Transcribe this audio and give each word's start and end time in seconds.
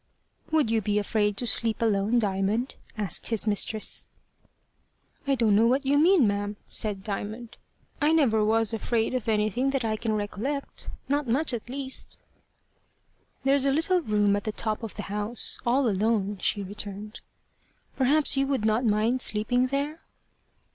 "Would 0.49 0.71
you 0.71 0.81
be 0.81 0.97
afraid 0.97 1.37
to 1.37 1.45
sleep 1.45 1.79
alone, 1.79 2.17
Diamond?" 2.17 2.73
asked 2.97 3.27
his 3.27 3.45
mistress. 3.45 4.07
"I 5.27 5.35
don't 5.35 5.55
know 5.55 5.67
what 5.67 5.85
you 5.85 5.99
mean, 5.99 6.25
ma'am," 6.27 6.55
said 6.69 7.03
Diamond. 7.03 7.57
"I 8.01 8.11
never 8.11 8.43
was 8.43 8.73
afraid 8.73 9.13
of 9.13 9.29
anything 9.29 9.69
that 9.69 9.85
I 9.85 9.95
can 9.97 10.13
recollect 10.13 10.89
not 11.07 11.27
much, 11.27 11.53
at 11.53 11.69
least." 11.69 12.17
"There's 13.43 13.65
a 13.65 13.71
little 13.71 14.01
room 14.01 14.35
at 14.35 14.45
the 14.45 14.51
top 14.51 14.81
of 14.81 14.95
the 14.95 15.03
house 15.03 15.59
all 15.67 15.87
alone," 15.87 16.39
she 16.39 16.63
returned; 16.63 17.19
"perhaps 17.95 18.35
you 18.35 18.47
would 18.47 18.65
not 18.65 18.83
mind 18.83 19.21
sleeping 19.21 19.67
there?" 19.67 20.01